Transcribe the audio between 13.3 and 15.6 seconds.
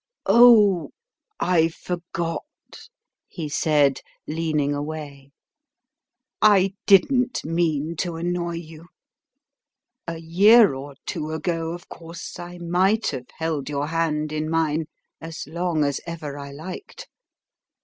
held your hand in mine as